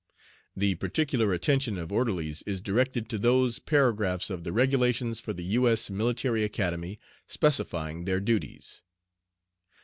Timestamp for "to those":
3.09-3.59